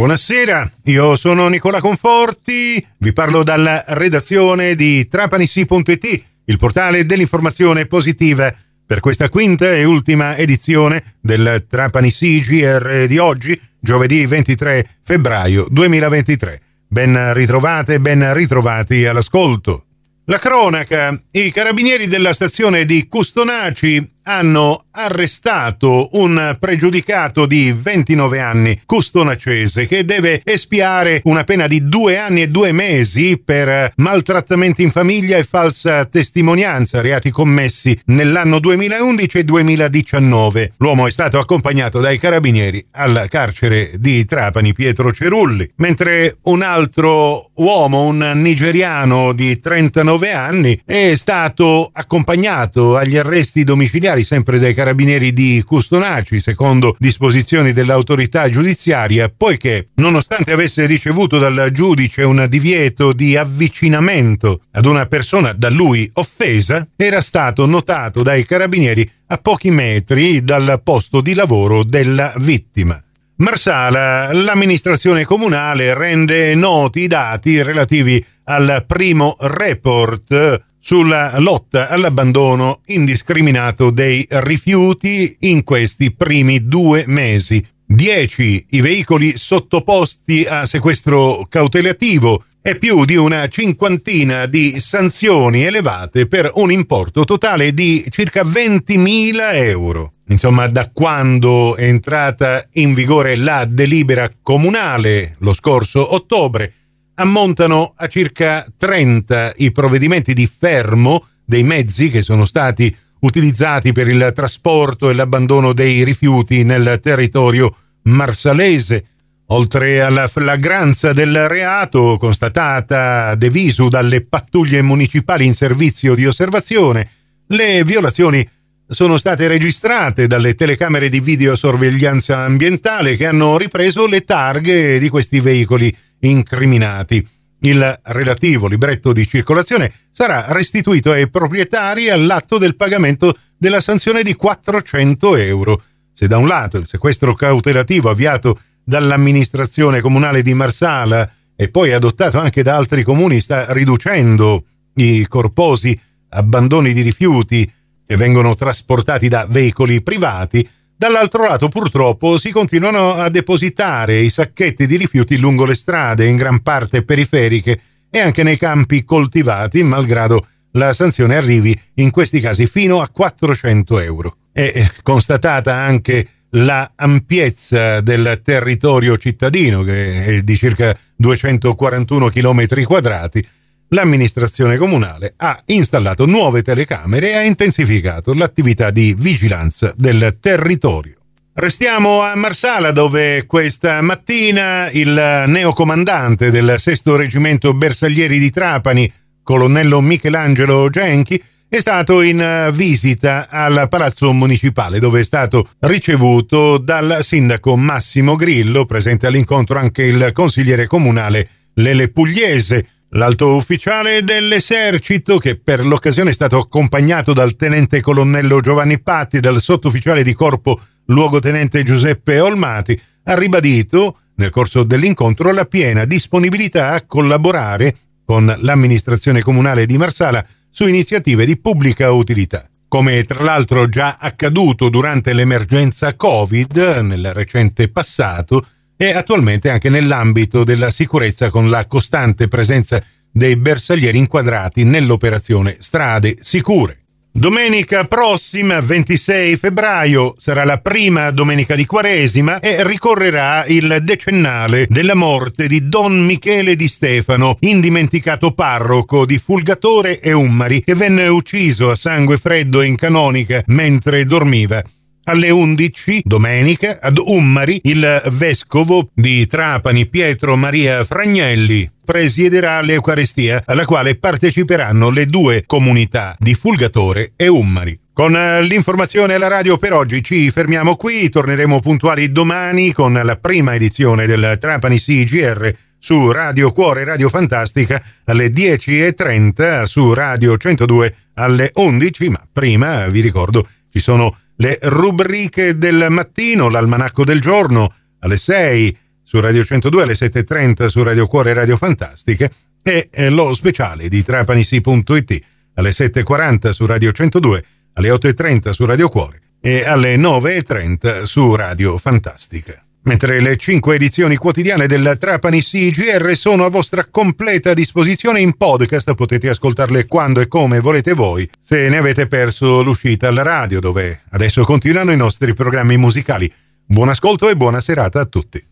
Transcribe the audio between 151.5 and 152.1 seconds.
e poi